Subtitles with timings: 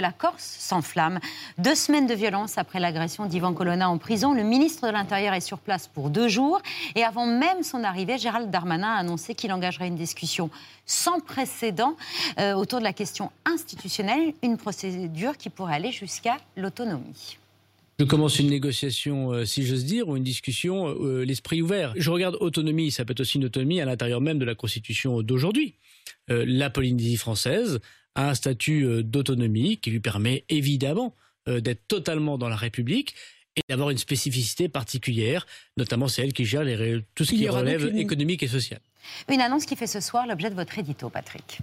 [0.00, 1.18] La Corse s'enflamme.
[1.58, 4.32] Deux semaines de violence après l'agression d'Ivan Colonna en prison.
[4.32, 6.62] Le ministre de l'Intérieur est sur place pour deux jours.
[6.94, 10.50] Et avant même son arrivée, Gérald Darmanin a annoncé qu'il engagerait une discussion
[10.86, 11.96] sans précédent
[12.38, 17.38] euh, autour de la question institutionnelle, une procédure qui pourrait aller jusqu'à l'autonomie.
[17.98, 21.92] Je commence une négociation, euh, si j'ose dire, ou une discussion, euh, l'esprit ouvert?
[21.96, 25.22] Je regarde autonomie, ça peut être aussi une autonomie à l'intérieur même de la Constitution
[25.22, 25.74] d'aujourd'hui.
[26.28, 27.80] la Polynésie française
[28.18, 31.14] a un statut euh, d'autonomie qui lui permet évidemment
[31.48, 33.14] euh, d'être totalement dans la République
[33.56, 36.64] et d'avoir une spécificité particulière, notamment celle qui gère
[37.14, 38.80] tout ce qui relève économique et social.
[39.28, 41.60] Une annonce qui fait ce soir l'objet de votre édito, Patrick.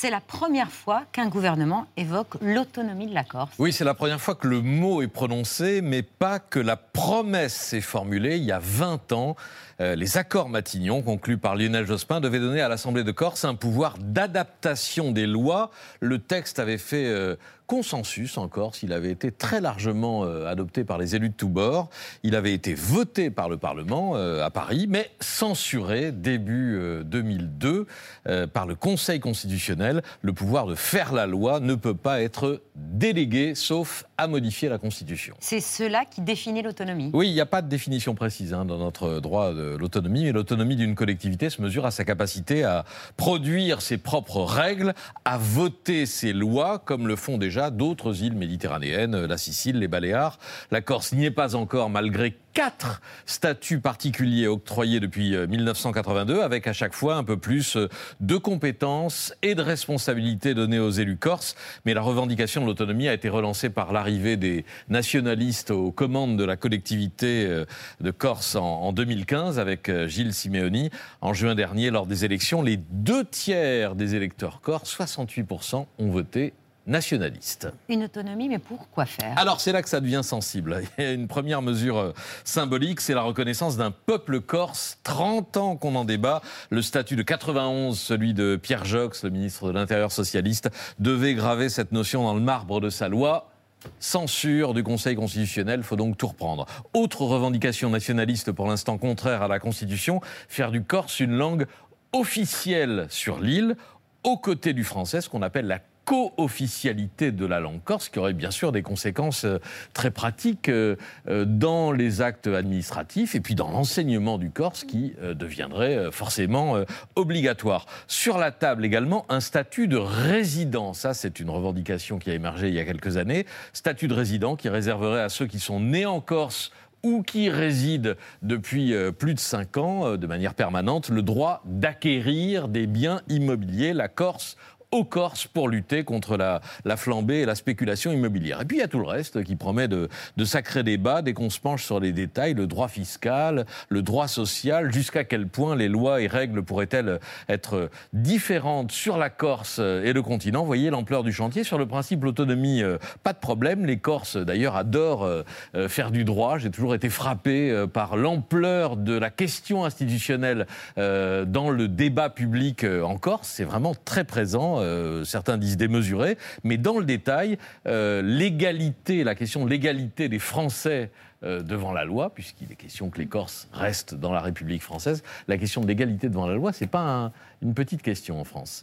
[0.00, 3.52] C'est la première fois qu'un gouvernement évoque l'autonomie de la Corse.
[3.58, 7.74] Oui, c'est la première fois que le mot est prononcé, mais pas que la promesse
[7.74, 8.38] est formulée.
[8.38, 9.36] Il y a 20 ans,
[9.82, 13.54] euh, les accords Matignon, conclus par Lionel Jospin, devaient donner à l'Assemblée de Corse un
[13.54, 15.70] pouvoir d'adaptation des lois.
[16.00, 18.82] Le texte avait fait euh, consensus en Corse.
[18.82, 21.90] Il avait été très largement euh, adopté par les élus de tous bords.
[22.22, 27.86] Il avait été voté par le Parlement à Paris, mais censuré début 2002
[28.26, 29.89] euh, par le Conseil constitutionnel.
[30.22, 34.76] Le pouvoir de faire la loi ne peut pas être délégué, sauf à modifier la
[34.76, 35.34] Constitution.
[35.40, 37.10] C'est cela qui définit l'autonomie.
[37.14, 40.32] Oui, il n'y a pas de définition précise hein, dans notre droit de l'autonomie, mais
[40.32, 42.84] l'autonomie d'une collectivité se mesure à sa capacité à
[43.16, 44.92] produire ses propres règles,
[45.24, 50.38] à voter ses lois, comme le font déjà d'autres îles méditerranéennes, la Sicile, les Baléares.
[50.70, 56.66] La Corse n'y est pas encore malgré quatre statuts particuliers octroyés depuis 1982, euh, avec
[56.66, 61.16] à chaque fois un peu plus euh, de compétences et de responsabilités données aux élus
[61.16, 61.54] corses.
[61.86, 66.44] Mais la revendication de l'autonomie a été relancée par l'arrivée des nationalistes aux commandes de
[66.44, 67.64] la collectivité euh,
[68.00, 70.90] de Corse en 2015 avec Gilles Simeoni.
[71.20, 76.52] En juin dernier, lors des élections, les deux tiers des électeurs corses, 68%, ont voté
[76.86, 77.68] nationaliste.
[77.88, 79.34] Une autonomie, mais pourquoi faire?
[79.36, 80.82] Alors c'est là que ça devient sensible.
[80.98, 82.12] Il y a une première mesure euh,
[82.44, 84.98] symbolique, c'est la reconnaissance d'un peuple corse.
[85.04, 86.42] 30 ans qu'on en débat.
[86.70, 91.68] Le statut de 91, celui de Pierre Jox, le ministre de l'Intérieur socialiste, devait graver
[91.68, 93.49] cette notion dans le marbre de sa loi.
[93.98, 96.66] Censure du Conseil constitutionnel, faut donc tout reprendre.
[96.94, 101.66] Autre revendication nationaliste pour l'instant contraire à la Constitution, faire du corse une langue
[102.12, 103.76] officielle sur l'île,
[104.24, 105.80] aux côtés du français, ce qu'on appelle la
[106.10, 109.58] co-officialité de la langue corse, qui aurait bien sûr des conséquences euh,
[109.94, 110.96] très pratiques euh,
[111.28, 116.82] euh, dans les actes administratifs et puis dans l'enseignement du corse qui deviendrait forcément
[117.14, 117.86] obligatoire.
[118.08, 120.94] Sur la table également, un statut de résident.
[120.94, 123.46] Ça, c'est une revendication qui a émergé il y a quelques années.
[123.72, 126.72] Statut de résident qui réserverait à ceux qui sont nés en Corse
[127.02, 132.86] ou qui résident depuis plus de cinq ans de manière permanente le droit d'acquérir des
[132.86, 133.92] biens immobiliers.
[133.92, 134.56] La Corse
[134.92, 136.60] aux Corses pour lutter contre la,
[136.96, 138.60] flambée et la spéculation immobilière.
[138.62, 140.08] Et puis il y a tout le reste qui promet de,
[140.44, 144.92] sacrés débats dès qu'on se penche sur les détails, le droit fiscal, le droit social,
[144.92, 150.22] jusqu'à quel point les lois et règles pourraient-elles être différentes sur la Corse et le
[150.22, 150.60] continent.
[150.60, 151.62] Vous voyez l'ampleur du chantier.
[151.62, 153.86] Sur le principe l'autonomie, euh, pas de problème.
[153.86, 155.42] Les Corses, d'ailleurs, adorent euh,
[155.74, 156.58] euh, faire du droit.
[156.58, 163.16] J'ai toujours été frappé par l'ampleur de la question institutionnelle dans le débat public en
[163.16, 163.48] Corse.
[163.48, 164.79] C'est vraiment très présent.
[164.80, 170.38] Euh, certains disent démesuré, mais dans le détail, euh, l'égalité, la question de l'égalité des
[170.38, 171.10] Français
[171.42, 175.22] euh, devant la loi, puisqu'il est question que les Corses restent dans la République française,
[175.48, 177.32] la question de l'égalité devant la loi, ce n'est pas
[177.62, 178.78] une petite question en France.